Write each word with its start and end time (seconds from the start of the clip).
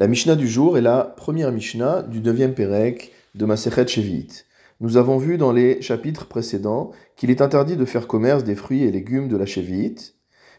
La 0.00 0.08
Mishnah 0.08 0.34
du 0.34 0.48
jour 0.48 0.78
est 0.78 0.80
la 0.80 1.04
première 1.04 1.52
Mishnah 1.52 2.00
du 2.00 2.22
9e 2.22 2.54
Pérec 2.54 3.12
de 3.34 3.44
Masechet 3.44 3.86
Shevi'it. 3.86 4.46
Nous 4.80 4.96
avons 4.96 5.18
vu 5.18 5.36
dans 5.36 5.52
les 5.52 5.82
chapitres 5.82 6.26
précédents 6.26 6.92
qu'il 7.16 7.28
est 7.28 7.42
interdit 7.42 7.76
de 7.76 7.84
faire 7.84 8.06
commerce 8.06 8.42
des 8.42 8.54
fruits 8.54 8.82
et 8.82 8.90
légumes 8.90 9.28
de 9.28 9.36
la 9.36 9.44
Shevi'it, 9.44 10.14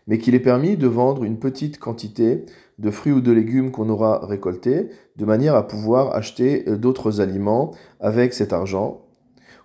mais 0.05 0.19
qu'il 0.19 0.35
est 0.35 0.39
permis 0.39 0.77
de 0.77 0.85
vendre 0.85 1.23
une 1.23 1.39
petite 1.39 1.79
quantité 1.79 2.45
de 2.77 2.91
fruits 2.91 3.13
ou 3.13 3.19
de 3.19 3.31
légumes 3.31 3.71
qu'on 3.71 3.89
aura 3.89 4.23
récoltés, 4.23 4.89
de 5.15 5.25
manière 5.25 5.55
à 5.55 5.67
pouvoir 5.67 6.15
acheter 6.15 6.69
euh, 6.69 6.77
d'autres 6.77 7.19
aliments 7.19 7.71
avec 7.99 8.35
cet 8.35 8.53
argent, 8.53 9.07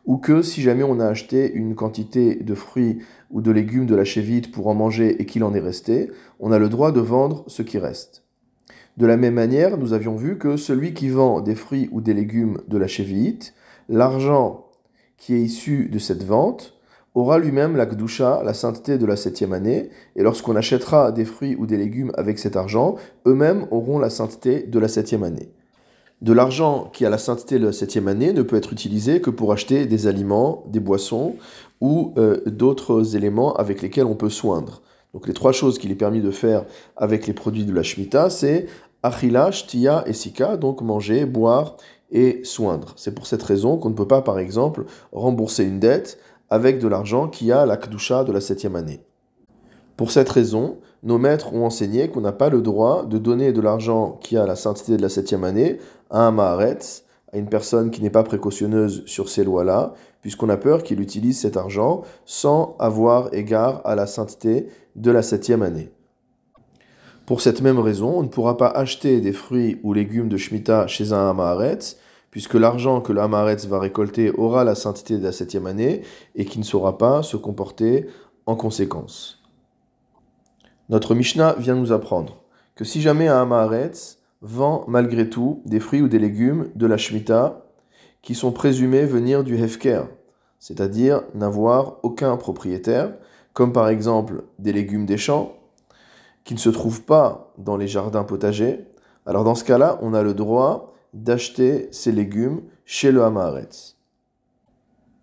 ou 0.07 0.17
que 0.17 0.41
si 0.41 0.63
jamais 0.63 0.85
on 0.85 1.01
a 1.01 1.07
acheté 1.07 1.53
une 1.53 1.75
quantité 1.75 2.37
de 2.37 2.55
fruits 2.55 3.01
ou 3.31 3.43
de 3.43 3.51
légumes 3.51 3.85
de 3.85 3.95
la 3.95 4.07
Shevi'it 4.07 4.51
pour 4.51 4.69
en 4.69 4.75
manger 4.75 5.21
et 5.21 5.27
qu'il 5.27 5.45
en 5.45 5.53
est 5.53 5.61
resté, 5.61 6.11
on 6.41 6.51
a 6.51 6.59
le 6.59 6.71
droit 6.71 6.93
de 6.93 7.01
vendre 7.01 7.45
ce 7.47 7.61
qui 7.61 7.77
reste. 7.77 8.26
De 8.97 9.07
la 9.07 9.19
même 9.19 9.35
manière, 9.35 9.77
nous 9.77 9.93
avions 9.93 10.17
vu 10.17 10.39
que 10.39 10.57
celui 10.57 10.95
qui 10.95 11.11
vend 11.11 11.41
des 11.41 11.55
fruits 11.55 11.89
ou 11.93 12.01
des 12.01 12.15
légumes 12.15 12.59
de 12.67 12.79
la 12.79 12.87
Shevi'it, 12.87 13.53
l'argent 13.91 14.71
qui 15.19 15.35
est 15.35 15.41
issu 15.41 15.91
de 15.91 15.99
cette 15.99 16.25
vente 16.25 16.75
aura 17.15 17.39
lui-même 17.39 17.77
la 17.77 17.87
Kdusha, 17.87 18.43
la 18.43 18.55
sainteté 18.55 18.97
de 18.97 19.07
la 19.07 19.17
septième 19.17 19.53
année, 19.53 19.91
et 20.17 20.23
lorsqu'on 20.23 20.57
achètera 20.57 21.13
des 21.13 21.25
fruits 21.25 21.57
ou 21.59 21.67
des 21.67 21.77
légumes 21.77 22.13
avec 22.17 22.39
cet 22.39 22.57
argent, 22.57 22.97
eux-mêmes 23.27 23.67
auront 23.71 23.99
la 23.99 24.11
sainteté 24.11 24.63
de 24.63 24.79
la 24.79 24.89
septième 24.89 25.25
année. 25.25 25.51
De 26.23 26.33
l'argent 26.33 26.91
qui 26.93 27.05
a 27.05 27.11
la 27.11 27.19
sainteté 27.19 27.59
de 27.59 27.67
la 27.67 27.73
septième 27.73 28.09
année 28.09 28.33
ne 28.33 28.43
peut 28.43 28.57
être 28.57 28.73
utilisé 28.73 29.21
que 29.21 29.29
pour 29.29 29.53
acheter 29.53 29.85
des 29.85 30.07
aliments, 30.07 30.65
des 30.69 30.81
boissons 30.81 31.37
ou 31.83 32.15
euh, 32.17 32.41
d'autres 32.47 33.15
éléments 33.15 33.55
avec 33.57 33.83
lesquels 33.83 34.07
on 34.07 34.15
peut 34.15 34.31
soindre. 34.31 34.81
Donc 35.17 35.27
les 35.27 35.35
trois 35.35 35.53
choses 35.53 35.79
qu'il 35.79 35.91
est 35.91 35.95
permis 35.95 36.21
de 36.21 36.31
faire 36.31 36.67
avec 36.97 37.27
les 37.27 37.33
produits 37.33 37.65
de 37.65 37.73
la 37.73 37.83
Shemitah, 37.83 38.29
c'est 38.29 38.67
achila, 39.03 39.51
shtia 39.51 40.05
et 40.07 40.13
sika, 40.13 40.57
donc 40.57 40.83
manger, 40.83 41.25
boire 41.27 41.77
et 42.11 42.41
soindre. 42.45 42.93
C'est 42.97 43.15
pour 43.15 43.27
cette 43.27 43.43
raison 43.43 43.79
qu'on 43.79 43.91
ne 43.91 43.95
peut 43.95 44.09
pas, 44.09 44.23
par 44.23 44.39
exemple, 44.39 44.85
rembourser 45.13 45.65
une 45.65 45.81
dette 45.81 46.19
avec 46.51 46.79
de 46.79 46.89
l'argent 46.89 47.29
qui 47.29 47.51
a 47.51 47.67
la 47.67 47.77
kdusha 47.77 48.25
de 48.25 48.33
la 48.33 48.41
septième 48.41 48.77
année. 48.77 49.01
Pour 49.97 50.11
cette 50.11 50.29
raison, 50.29 50.79
nos 51.03 51.19
maîtres 51.19 51.55
ont 51.55 51.65
enseigné 51.65 52.09
qu'on 52.09 52.21
n'a 52.21 52.33
pas 52.33 52.51
le 52.51 52.61
droit 52.61 53.05
de 53.05 53.19
donner 53.19 53.53
de 53.53 53.61
l'argent 53.61 54.19
qui 54.21 54.37
a 54.37 54.47
la 54.47 54.57
sainteté 54.57 54.97
de 54.97 55.03
la 55.03 55.09
septième 55.09 55.45
année 55.45 55.79
à 56.11 56.27
un 56.27 56.31
maharetz, 56.31 57.05
à 57.33 57.39
une 57.39 57.49
personne 57.49 57.91
qui 57.91 58.03
n'est 58.03 58.11
pas 58.11 58.23
précautionneuse 58.23 59.05
sur 59.07 59.29
ces 59.29 59.43
lois-là, 59.43 59.95
puisqu'on 60.21 60.49
a 60.49 60.57
peur 60.57 60.83
qu'il 60.83 61.01
utilise 61.01 61.41
cet 61.41 61.57
argent 61.57 62.03
sans 62.25 62.77
avoir 62.79 63.33
égard 63.33 63.81
à 63.85 63.95
la 63.95 64.07
sainteté 64.07 64.69
de 64.97 65.11
la 65.11 65.23
septième 65.23 65.63
année. 65.63 65.91
Pour 67.27 67.41
cette 67.41 67.61
même 67.61 67.81
raison, 67.81 68.19
on 68.19 68.23
ne 68.23 68.29
pourra 68.29 68.57
pas 68.57 68.69
acheter 68.69 69.21
des 69.21 69.33
fruits 69.33 69.81
ou 69.83 69.93
légumes 69.93 70.29
de 70.29 70.37
Shemitah 70.37 70.87
chez 70.87 71.13
un 71.13 71.29
Hamaharetz, 71.29 71.97
puisque 72.31 72.55
l'argent 72.55 73.01
que 73.01 73.13
le 73.13 73.21
Hamaharetz 73.21 73.67
va 73.67 73.81
récolter 73.81 74.31
aura 74.31 74.63
la 74.63 74.77
sainteté 74.77 75.19
de 75.19 75.25
la 75.25 75.33
septième 75.33 75.67
année 75.67 76.03
et 76.37 76.45
qui 76.45 76.61
ne 76.61 76.65
saura 76.65 76.99
pas 76.99 77.25
se 77.25 77.37
comporter 77.37 78.07
en 78.47 78.55
conséquence. 78.55 79.43
Notre 80.89 81.17
Mishnah 81.17 81.57
vient 81.59 81.75
nous 81.75 81.91
apprendre 81.91 82.37
que 82.77 82.85
si 82.85 83.01
jamais 83.01 83.27
un 83.27 83.43
Hamaharetz 83.43 84.19
vend 84.41 84.85
malgré 84.87 85.29
tout 85.29 85.63
des 85.65 85.81
fruits 85.81 86.03
ou 86.03 86.09
des 86.09 86.21
légumes 86.21 86.69
de 86.77 86.87
la 86.87 86.97
Shemitah 86.97 87.65
qui 88.23 88.37
sont 88.37 88.53
présumés 88.53 89.05
venir 89.05 89.43
du 89.43 89.61
Hefker, 89.61 90.03
c'est-à-dire 90.61 91.23
n'avoir 91.35 91.97
aucun 92.05 92.37
propriétaire, 92.37 93.15
comme 93.53 93.73
par 93.73 93.89
exemple 93.89 94.45
des 94.61 94.73
légumes 94.73 95.07
des 95.07 95.19
champs, 95.19 95.56
qui 96.47 96.55
ne 96.55 96.59
se 96.59 96.71
trouvent 96.71 97.03
pas 97.03 97.53
dans 97.59 97.77
les 97.77 97.89
jardins 97.89 98.23
potagers, 98.23 98.87
alors 99.27 99.43
dans 99.43 99.57
ce 99.57 99.65
cas-là, 99.65 99.99
on 100.01 100.15
a 100.15 100.23
le 100.23 100.33
droit 100.33 100.95
d'acheter 101.13 101.89
ces 101.91 102.13
légumes 102.13 102.63
chez 102.85 103.11
le 103.11 103.25
Hamaharetz. 103.25 103.97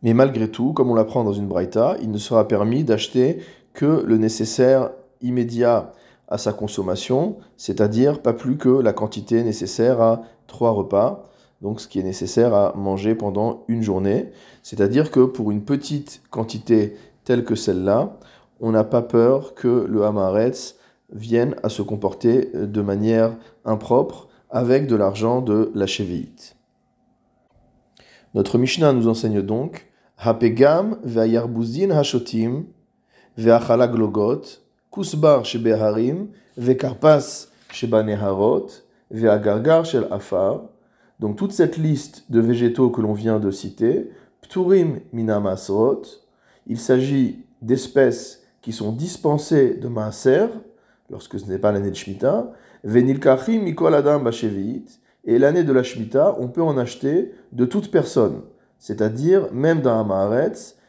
Mais 0.02 0.14
malgré 0.14 0.52
tout, 0.52 0.74
comme 0.74 0.92
on 0.92 0.96
l'apprend 0.96 1.24
dans 1.24 1.32
une 1.32 1.48
braïta, 1.48 1.96
il 2.02 2.12
ne 2.12 2.18
sera 2.18 2.46
permis 2.46 2.84
d'acheter 2.84 3.40
que 3.74 4.03
le 4.06 4.18
nécessaire 4.18 4.92
immédiat 5.22 5.94
à 6.28 6.38
sa 6.38 6.52
consommation, 6.52 7.38
c'est-à-dire 7.56 8.22
pas 8.22 8.34
plus 8.34 8.58
que 8.58 8.70
la 8.70 8.92
quantité 8.92 9.44
nécessaire 9.44 10.02
à 10.02 10.24
trois 10.47 10.72
repas, 10.72 11.30
donc 11.62 11.80
ce 11.80 11.88
qui 11.88 12.00
est 12.00 12.03
nécessaire 12.03 12.53
à 12.53 12.74
manger 12.76 13.16
pendant 13.16 13.64
une 13.70 13.81
journée. 13.81 14.31
C'est-à-dire 14.62 15.09
que 15.09 15.22
pour 15.22 15.52
une 15.52 15.64
petite 15.64 16.22
quantité 16.30 16.97
telle 17.24 17.46
que 17.46 17.56
celle-là, 17.56 18.18
on 18.59 18.72
n'a 18.72 18.84
pas 18.84 19.02
peur 19.02 19.53
que 19.53 19.86
le 19.88 20.03
Hamaretz 20.03 20.76
viennent 21.13 21.56
à 21.63 21.69
se 21.69 21.81
comporter 21.81 22.50
de 22.53 22.81
manière 22.81 23.35
impropre 23.66 24.28
avec 24.50 24.88
de 24.88 24.96
l'argent 24.96 25.41
de 25.41 25.72
la 25.74 25.88
chevéite. 25.88 26.56
Notre 28.34 28.57
Mishnah 28.57 28.94
nous 28.94 29.07
enseigne 29.07 29.41
donc 29.41 29.88
Hapegam 30.18 30.97
hashotim 31.91 32.66
ve'achala 33.38 33.88
glogot 33.88 34.41
kusbar. 34.91 35.44
Donc 41.19 41.38
toute 41.38 41.52
cette 41.52 41.78
liste 41.78 42.25
de 42.29 42.40
végétaux 42.40 42.90
que 42.90 43.02
l'on 43.02 43.13
vient 43.13 43.40
de 43.40 43.52
citer, 43.52 44.12
pturim 44.41 45.00
minamasrot, 45.12 46.02
il 46.68 46.79
s'agit 46.79 47.46
d'espèces 47.62 48.44
qui 48.62 48.72
sont 48.72 48.91
dispensées 48.91 49.75
de 49.75 49.88
maaser, 49.88 50.47
lorsque 51.13 51.40
ce 51.40 51.46
n'est 51.46 51.59
pas 51.59 51.72
l'année 51.72 51.91
de 51.91 51.96
Shemitah, 51.96 52.51
Venilkachim 52.84 53.59
mikol 53.62 53.94
adam 53.94 54.22
et 55.25 55.40
l'année 55.40 55.63
de 55.63 55.72
la 55.72 55.84
Shemitah, 55.84 56.35
on 56.40 56.47
peut 56.47 56.63
en 56.63 56.78
acheter 56.78 57.31
de 57.51 57.66
toute 57.66 57.91
personne, 57.91 58.41
c'est-à-dire 58.79 59.47
même 59.53 59.81
dans 59.81 60.06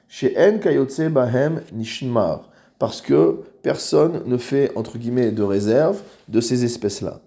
chez 0.09 0.35
En 0.39 0.59
Kayotse 0.59 1.03
Bahem 1.11 1.61
Nishmar, 1.73 2.49
parce 2.79 3.01
que 3.01 3.43
personne 3.63 4.23
ne 4.27 4.39
fait, 4.39 4.73
entre 4.77 4.99
guillemets, 4.99 5.31
de 5.31 5.43
réserve 5.43 6.01
de 6.29 6.41
ces 6.41 6.65
espèces-là. 6.65 7.21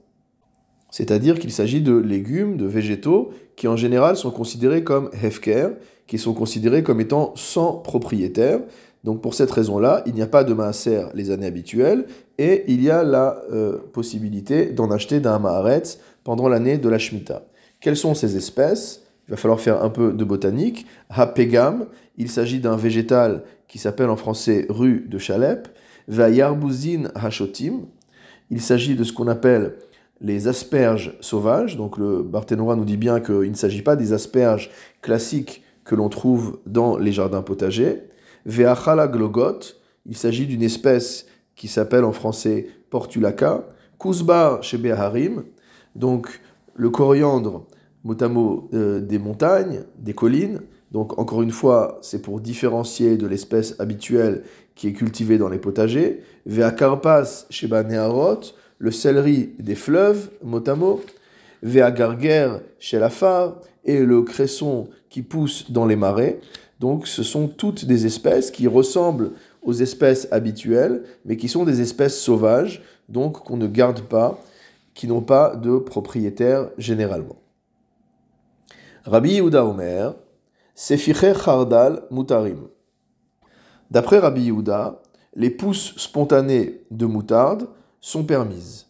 C'est-à-dire 0.89 1.37
qu'il 1.37 1.51
s'agit 1.51 1.81
de 1.81 1.95
légumes, 1.95 2.57
de 2.57 2.65
végétaux, 2.65 3.29
qui 3.55 3.67
en 3.67 3.75
général 3.75 4.17
sont 4.17 4.31
considérés 4.31 4.83
comme 4.83 5.09
hefker, 5.13 5.77
qui 6.07 6.17
sont 6.17 6.33
considérés 6.33 6.83
comme 6.83 7.01
étant 7.01 7.33
sans 7.35 7.73
propriétaire, 7.73 8.61
donc 9.03 9.21
pour 9.21 9.33
cette 9.33 9.51
raison-là, 9.51 10.03
il 10.05 10.13
n'y 10.13 10.21
a 10.21 10.27
pas 10.27 10.43
de 10.43 10.53
maaser 10.53 11.03
les 11.13 11.31
années 11.31 11.45
habituelles 11.45 12.05
et 12.37 12.65
il 12.67 12.81
y 12.81 12.89
a 12.89 13.03
la 13.03 13.41
euh, 13.51 13.77
possibilité 13.93 14.67
d'en 14.67 14.91
acheter 14.91 15.19
d'un 15.19 15.39
maaretz 15.39 15.99
pendant 16.23 16.47
l'année 16.49 16.77
de 16.77 16.89
la 16.89 16.97
Shemitah. 16.97 17.43
Quelles 17.79 17.97
sont 17.97 18.15
ces 18.15 18.35
espèces? 18.35 19.03
Il 19.27 19.31
va 19.31 19.37
falloir 19.37 19.59
faire 19.59 19.83
un 19.83 19.89
peu 19.89 20.13
de 20.13 20.23
botanique. 20.23 20.87
Hapegam, 21.09 21.87
il 22.17 22.29
s'agit 22.29 22.59
d'un 22.59 22.75
végétal 22.75 23.43
qui 23.67 23.77
s'appelle 23.77 24.09
en 24.09 24.15
français 24.15 24.65
rue 24.69 25.05
de 25.07 25.17
Chalep. 25.17 25.67
Vayarbuzin 26.07 27.11
hashotim, 27.15 27.81
il 28.49 28.61
s'agit 28.61 28.95
de 28.95 29.03
ce 29.03 29.11
qu'on 29.11 29.27
appelle 29.27 29.75
les 30.21 30.47
asperges 30.47 31.17
sauvages. 31.19 31.77
Donc 31.77 31.97
le 31.97 32.23
Barthénois 32.23 32.75
nous 32.75 32.85
dit 32.85 32.97
bien 32.97 33.19
qu'il 33.19 33.51
ne 33.51 33.55
s'agit 33.55 33.81
pas 33.81 33.95
des 33.95 34.13
asperges 34.13 34.71
classiques 35.01 35.63
que 35.83 35.95
l'on 35.95 36.09
trouve 36.09 36.59
dans 36.65 36.97
les 36.97 37.11
jardins 37.11 37.41
potagers. 37.41 38.03
Veachala 38.47 39.07
glogot, 39.07 39.59
il 40.05 40.17
s'agit 40.17 40.47
d'une 40.47 40.63
espèce 40.63 41.27
qui 41.55 41.67
s'appelle 41.67 42.05
en 42.05 42.13
français 42.13 42.67
portulaca. 42.89 43.65
Kuzbar 43.99 44.63
chez 44.63 44.77
Beharim, 44.77 45.43
donc 45.95 46.41
le 46.75 46.89
coriandre, 46.89 47.65
mot 48.03 48.69
euh, 48.73 48.99
des 48.99 49.19
montagnes, 49.19 49.81
des 49.97 50.13
collines. 50.13 50.61
Donc 50.91 51.19
encore 51.19 51.41
une 51.41 51.51
fois, 51.51 51.99
c'est 52.01 52.21
pour 52.21 52.39
différencier 52.39 53.17
de 53.17 53.27
l'espèce 53.27 53.75
habituelle 53.79 54.43
qui 54.75 54.87
est 54.87 54.93
cultivée 54.93 55.37
dans 55.37 55.49
les 55.49 55.57
potagers. 55.57 56.21
Veakarpas 56.45 57.47
chez 57.49 57.67
Baneharot, 57.67 58.41
le 58.77 58.91
céleri 58.91 59.55
des 59.59 59.75
fleuves, 59.75 60.29
motamo. 60.43 61.01
Veagarger 61.63 62.59
chez 62.79 62.99
la 62.99 63.09
et 63.83 64.05
le 64.05 64.21
cresson 64.21 64.87
qui 65.09 65.23
pousse 65.23 65.71
dans 65.71 65.87
les 65.87 65.95
marais. 65.95 66.39
Donc 66.79 67.07
ce 67.07 67.23
sont 67.23 67.47
toutes 67.47 67.85
des 67.85 68.05
espèces 68.05 68.51
qui 68.51 68.67
ressemblent 68.67 69.31
aux 69.63 69.73
espèces 69.73 70.27
habituelles, 70.31 71.03
mais 71.25 71.37
qui 71.37 71.49
sont 71.49 71.65
des 71.65 71.81
espèces 71.81 72.19
sauvages, 72.19 72.83
donc 73.09 73.43
qu'on 73.43 73.57
ne 73.57 73.67
garde 73.67 74.01
pas, 74.01 74.39
qui 74.93 75.07
n'ont 75.07 75.21
pas 75.21 75.55
de 75.55 75.77
propriétaire 75.77 76.69
généralement. 76.77 77.37
Rabbi 79.05 79.33
Yehuda 79.35 79.65
Omer, 79.65 80.15
Sefiche 80.75 81.33
Chardal 81.43 82.03
Mutarim. 82.11 82.67
D'après 83.89 84.19
Rabbi 84.19 84.43
Yehuda, 84.43 85.01
les 85.35 85.49
pousses 85.49 85.95
spontanées 85.97 86.81
de 86.91 87.05
moutarde 87.05 87.69
sont 88.01 88.23
permises. 88.23 88.87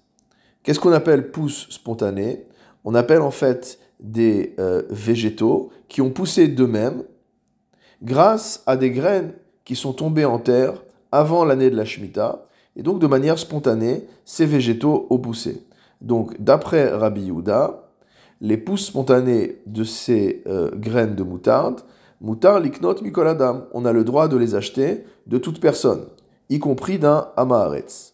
Qu'est-ce 0.63 0.79
qu'on 0.79 0.91
appelle 0.91 1.31
pousses 1.31 1.67
spontanées? 1.69 2.45
On 2.83 2.95
appelle 2.95 3.21
en 3.21 3.31
fait 3.31 3.79
des 3.99 4.55
euh, 4.59 4.83
végétaux 4.89 5.71
qui 5.87 6.01
ont 6.01 6.09
poussé 6.09 6.47
d'eux-mêmes 6.47 7.03
grâce 8.01 8.63
à 8.65 8.77
des 8.77 8.91
graines 8.91 9.33
qui 9.65 9.75
sont 9.75 9.93
tombées 9.93 10.25
en 10.25 10.39
terre 10.39 10.83
avant 11.11 11.45
l'année 11.45 11.69
de 11.69 11.75
la 11.75 11.85
Shemitah, 11.85 12.45
et 12.75 12.83
donc 12.83 12.99
de 12.99 13.07
manière 13.07 13.39
spontanée, 13.39 14.05
ces 14.23 14.45
végétaux 14.45 15.07
ont 15.09 15.17
poussé. 15.17 15.65
Donc, 16.01 16.39
d'après 16.39 16.89
Rabbi 16.89 17.23
Yehuda, 17.23 17.89
les 18.39 18.57
pousses 18.57 18.85
spontanées 18.85 19.61
de 19.65 19.83
ces 19.83 20.43
euh, 20.47 20.69
graines 20.75 21.15
de 21.15 21.23
moutarde, 21.23 21.81
moutarde 22.21 22.63
liknot 22.63 23.01
mikoladam, 23.01 23.65
on 23.73 23.85
a 23.85 23.91
le 23.91 24.03
droit 24.03 24.27
de 24.27 24.37
les 24.37 24.53
acheter 24.53 25.05
de 25.25 25.37
toute 25.37 25.59
personne, 25.59 26.05
y 26.49 26.59
compris 26.59 26.99
d'un 26.99 27.29
amaharetz. 27.35 28.13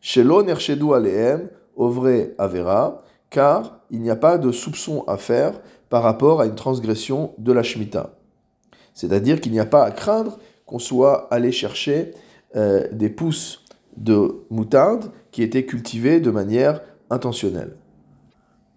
Shelo 0.00 0.42
nershedu 0.42 0.92
aleem, 0.94 1.48
ovre 1.76 2.32
avera, 2.38 3.02
car 3.30 3.78
il 3.90 4.00
n'y 4.02 4.10
a 4.10 4.16
pas 4.16 4.36
de 4.36 4.50
soupçon 4.50 5.04
à 5.06 5.16
faire 5.16 5.60
par 5.88 6.02
rapport 6.02 6.40
à 6.40 6.46
une 6.46 6.56
transgression 6.56 7.34
de 7.38 7.52
la 7.52 7.62
Shemitah. 7.62 8.10
C'est-à-dire 8.94 9.40
qu'il 9.40 9.52
n'y 9.52 9.60
a 9.60 9.66
pas 9.66 9.84
à 9.84 9.90
craindre 9.90 10.38
qu'on 10.66 10.78
soit 10.78 11.28
allé 11.32 11.52
chercher 11.52 12.12
euh, 12.56 12.86
des 12.92 13.08
pousses 13.08 13.64
de 13.96 14.44
moutarde 14.50 15.10
qui 15.30 15.42
étaient 15.42 15.64
cultivées 15.64 16.20
de 16.20 16.30
manière 16.30 16.80
intentionnelle. 17.10 17.76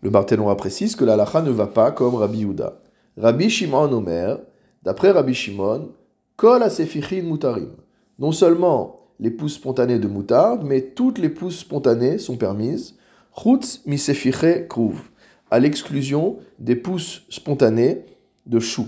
Le 0.02 0.10
Barthénois 0.10 0.56
précise 0.58 0.96
que 0.96 1.06
la 1.06 1.16
lacha 1.16 1.42
ne 1.42 1.52
va 1.52 1.68
pas 1.68 1.92
comme 1.92 2.16
Rabbi 2.16 2.40
Yehuda. 2.40 2.80
Rabbi 3.18 3.50
Shimon 3.50 3.92
Omer, 3.92 4.40
d'après 4.84 5.12
Rabbi 5.12 5.34
Shimon, 5.34 5.90
kol 6.36 6.64
asefichin 6.64 7.24
mutarim. 7.24 7.72
Non 8.20 8.32
seulement 8.32 9.00
les 9.20 9.32
pousses 9.32 9.56
spontanées 9.56 10.00
de 10.00 10.08
moutarde, 10.08 10.64
mais 10.66 10.82
toutes 10.82 11.18
les 11.18 11.30
pousses 11.30 11.60
spontanées 11.60 12.18
sont 12.18 12.38
permises. 12.38 12.96
Chutz 13.36 13.82
misefiche 13.86 14.68
kruv, 14.70 15.10
à 15.50 15.60
l'exclusion 15.60 16.38
des 16.60 16.76
pousses 16.76 17.24
spontanées 17.30 18.06
de 18.46 18.60
chou. 18.60 18.88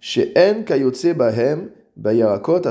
Kayotse 0.00 1.14
bahem 1.14 1.70
bayarakot 1.96 2.62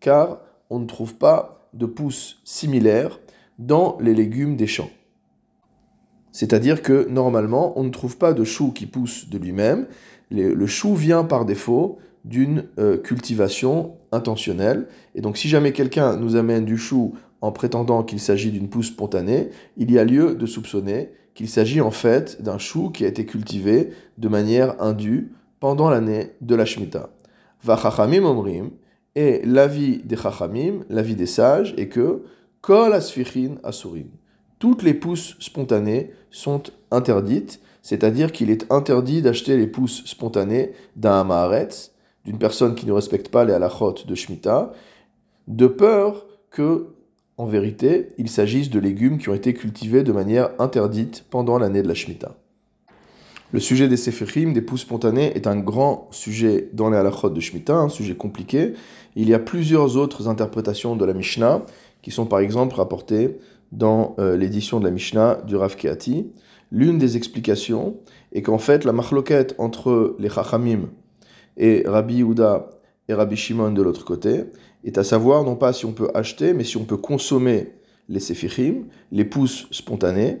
car 0.00 0.40
on 0.70 0.78
ne 0.78 0.86
trouve 0.86 1.14
pas 1.14 1.68
de 1.74 1.86
pousses 1.86 2.40
similaires 2.44 3.20
dans 3.58 3.98
les 4.00 4.14
légumes 4.14 4.56
des 4.56 4.66
champs. 4.66 4.90
C'est-à-dire 6.32 6.82
que 6.82 7.08
normalement, 7.08 7.78
on 7.78 7.84
ne 7.84 7.90
trouve 7.90 8.16
pas 8.16 8.32
de 8.32 8.44
chou 8.44 8.72
qui 8.72 8.86
pousse 8.86 9.28
de 9.28 9.38
lui-même. 9.38 9.86
Le 10.30 10.66
chou 10.66 10.94
vient 10.94 11.24
par 11.24 11.44
défaut 11.44 11.98
d'une 12.24 12.64
euh, 12.78 12.98
cultivation 12.98 13.96
intentionnelle. 14.12 14.86
Et 15.14 15.20
donc 15.20 15.36
si 15.36 15.48
jamais 15.48 15.72
quelqu'un 15.72 16.16
nous 16.16 16.36
amène 16.36 16.64
du 16.64 16.76
chou 16.76 17.14
en 17.40 17.52
prétendant 17.52 18.02
qu'il 18.02 18.20
s'agit 18.20 18.50
d'une 18.50 18.68
pousse 18.68 18.88
spontanée, 18.88 19.50
il 19.76 19.90
y 19.90 19.98
a 19.98 20.04
lieu 20.04 20.34
de 20.34 20.46
soupçonner 20.46 21.10
qu'il 21.34 21.48
s'agit 21.48 21.80
en 21.80 21.90
fait 21.90 22.42
d'un 22.42 22.58
chou 22.58 22.90
qui 22.90 23.04
a 23.04 23.08
été 23.08 23.24
cultivé 23.24 23.90
de 24.18 24.28
manière 24.28 24.80
indue 24.82 25.32
pendant 25.60 25.90
l'année 25.90 26.32
de 26.40 26.54
la 26.54 26.64
Shemitah. 26.64 27.10
Vachachamim 27.62 28.24
omrim, 28.24 28.70
et 29.14 29.42
l'avis 29.44 29.98
des 29.98 30.16
chachamim, 30.16 30.84
l'avis 30.88 31.14
des 31.14 31.26
sages, 31.26 31.74
est 31.76 31.88
que 31.88 32.22
kol 32.60 32.92
asfichin 32.92 33.56
asurim. 33.62 34.08
Toutes 34.58 34.82
les 34.82 34.94
pousses 34.94 35.36
spontanées 35.40 36.12
sont 36.30 36.62
interdites, 36.90 37.60
c'est-à-dire 37.82 38.32
qu'il 38.32 38.50
est 38.50 38.70
interdit 38.70 39.22
d'acheter 39.22 39.56
les 39.56 39.66
pousses 39.66 40.04
spontanées 40.04 40.72
d'un 40.96 41.20
amaharetz, 41.20 41.92
d'une 42.24 42.38
personne 42.38 42.74
qui 42.74 42.86
ne 42.86 42.92
respecte 42.92 43.30
pas 43.30 43.44
les 43.44 43.52
halachot 43.52 43.94
de 44.06 44.14
Shemitah, 44.14 44.72
de 45.48 45.66
peur 45.66 46.26
que, 46.50 46.94
en 47.36 47.46
vérité, 47.46 48.08
il 48.18 48.28
s'agisse 48.28 48.70
de 48.70 48.78
légumes 48.78 49.18
qui 49.18 49.30
ont 49.30 49.34
été 49.34 49.54
cultivés 49.54 50.02
de 50.02 50.12
manière 50.12 50.50
interdite 50.58 51.24
pendant 51.30 51.58
l'année 51.58 51.82
de 51.82 51.88
la 51.88 51.94
Shemitah. 51.94 52.36
Le 53.52 53.58
sujet 53.58 53.88
des 53.88 53.96
séphrim, 53.96 54.52
des 54.52 54.62
pousses 54.62 54.82
spontanées, 54.82 55.32
est 55.34 55.48
un 55.48 55.56
grand 55.56 56.06
sujet 56.12 56.68
dans 56.72 56.88
les 56.88 56.96
halachot 56.96 57.30
de 57.30 57.40
Shemitah, 57.40 57.76
un 57.76 57.88
sujet 57.88 58.14
compliqué. 58.14 58.74
Il 59.16 59.28
y 59.28 59.34
a 59.34 59.40
plusieurs 59.40 59.96
autres 59.96 60.28
interprétations 60.28 60.94
de 60.94 61.04
la 61.04 61.14
Mishnah 61.14 61.62
qui 62.00 62.12
sont 62.12 62.26
par 62.26 62.38
exemple 62.38 62.76
rapportées 62.76 63.38
dans 63.72 64.14
euh, 64.20 64.36
l'édition 64.36 64.78
de 64.78 64.84
la 64.84 64.92
Mishnah 64.92 65.42
du 65.46 65.56
Rav 65.56 65.74
Keati. 65.74 66.30
L'une 66.70 66.98
des 66.98 67.16
explications 67.16 67.96
est 68.32 68.42
qu'en 68.42 68.58
fait 68.58 68.84
la 68.84 68.92
machloquette 68.92 69.56
entre 69.58 70.14
les 70.20 70.30
Chachamim 70.30 70.88
et 71.56 71.82
Rabbi 71.86 72.18
Yehuda 72.18 72.70
et 73.08 73.14
Rabbi 73.14 73.34
Shimon 73.34 73.72
de 73.72 73.82
l'autre 73.82 74.04
côté 74.04 74.44
est 74.84 74.96
à 74.96 75.02
savoir 75.02 75.42
non 75.42 75.56
pas 75.56 75.72
si 75.72 75.86
on 75.86 75.92
peut 75.92 76.08
acheter, 76.14 76.52
mais 76.54 76.62
si 76.62 76.76
on 76.76 76.84
peut 76.84 76.96
consommer 76.96 77.72
les 78.08 78.20
séphrim, 78.20 78.86
les 79.10 79.24
pousses 79.24 79.66
spontanées, 79.72 80.38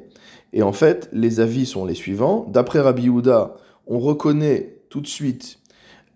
et 0.52 0.62
en 0.62 0.72
fait, 0.72 1.08
les 1.12 1.40
avis 1.40 1.66
sont 1.66 1.84
les 1.84 1.94
suivants. 1.94 2.46
D'après 2.48 2.80
Rabbi 2.80 3.04
Yehuda, 3.04 3.54
on 3.86 3.98
reconnaît 3.98 4.76
tout 4.88 5.00
de 5.00 5.06
suite 5.06 5.58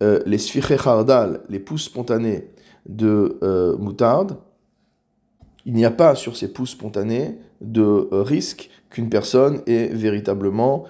euh, 0.03 0.21
les 0.27 0.39
sfiche 0.39 0.87
hardal, 0.87 1.41
les 1.49 1.61
pousses 1.61 1.85
spontanées 1.85 2.49
de 2.87 3.39
euh, 3.43 3.77
moutarde. 3.77 4.37
Il 5.67 5.75
n'y 5.75 5.85
a 5.85 5.91
pas 5.91 6.15
sur 6.15 6.37
ces 6.37 6.53
pousses 6.53 6.73
spontanées 6.73 7.39
de 7.61 8.09
euh, 8.13 8.23
risque 8.23 8.71
qu'une 8.91 9.09
personne 9.09 9.63
ait 9.67 9.89
véritablement 9.89 10.85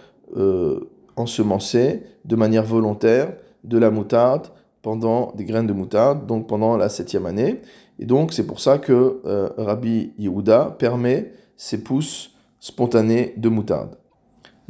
ensemencé 1.15 2.03
de 2.25 2.35
manière 2.35 2.65
volontaire 2.65 3.35
de 3.63 3.79
la 3.79 3.93
moutarde 3.93 4.49
pendant 4.83 5.31
des 5.37 5.45
graines 5.45 5.69
de 5.69 5.73
moutarde, 5.73 6.27
donc 6.27 6.49
pendant 6.49 6.77
la 6.77 6.89
septième 6.89 7.25
année. 7.25 7.61
Et 8.01 8.05
donc 8.05 8.33
c'est 8.33 8.47
pour 8.47 8.59
ça 8.59 8.79
que 8.79 9.23
Rabbi 9.57 10.13
Yehuda 10.19 10.75
permet 10.77 11.33
ces 11.57 11.85
pousses 11.85 12.34
spontanée 12.65 13.35
de 13.37 13.51
moutarde. 13.51 13.99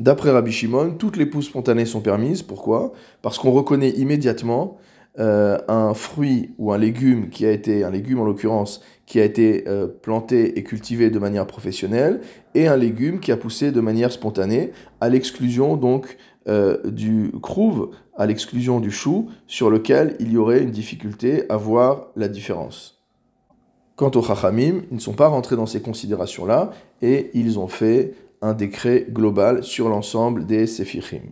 D'après 0.01 0.33
Rabbi 0.33 0.51
Shimon, 0.51 0.97
toutes 0.99 1.17
les 1.17 1.27
pousses 1.27 1.47
spontanées 1.47 1.85
sont 1.85 2.01
permises. 2.01 2.43
Pourquoi? 2.43 2.93
Parce 3.23 3.39
qu'on 3.39 3.53
reconnaît 3.53 3.91
immédiatement 3.91 4.79
euh, 5.21 5.59
un 5.69 5.95
fruit 5.95 6.57
ou 6.59 6.73
un 6.73 6.79
légume 6.79 7.29
qui 7.29 7.47
a 7.47 7.53
été, 7.53 7.85
un 7.85 7.93
légume 7.93 8.19
en 8.19 8.25
l'occurrence, 8.25 8.81
qui 9.07 9.21
a 9.21 9.25
été 9.25 9.69
euh, 9.69 9.87
planté 9.87 10.59
et 10.59 10.65
cultivé 10.65 11.09
de 11.09 11.21
manière 11.21 11.47
professionnelle, 11.47 12.21
et 12.57 12.67
un 12.67 12.77
légume 12.77 13.21
qui 13.21 13.31
a 13.31 13.37
poussé 13.37 13.71
de 13.71 13.81
manière 13.81 14.11
spontanée, 14.11 14.73
à 15.01 15.09
l'exclusion 15.09 15.77
donc 15.77 16.17
euh, 16.49 16.79
du 16.91 17.31
crouve, 17.43 17.91
à 18.17 18.27
l'exclusion 18.27 18.81
du 18.81 18.91
chou, 18.91 19.31
sur 19.47 19.71
lequel 19.71 20.17
il 20.19 20.33
y 20.33 20.37
aurait 20.37 20.65
une 20.65 20.73
difficulté 20.73 21.45
à 21.49 21.57
voir 21.57 22.09
la 22.17 22.27
différence. 22.27 23.04
Quant 23.97 24.11
aux 24.17 24.23
Chachamim, 24.23 24.83
ils 24.91 24.97
ne 24.97 25.01
sont 25.01 25.13
pas 25.13 25.29
rentrés 25.29 25.55
dans 25.55 25.67
ces 25.67 25.81
considérations-là 25.81 26.73
et 27.01 27.31
ils 27.35 27.59
ont 27.61 27.69
fait 27.69 28.15
un 28.43 28.53
décret 28.53 29.07
global 29.09 29.63
sur 29.63 29.89
l'ensemble 29.89 30.47
des 30.47 30.67
Sephirim. 30.67 31.31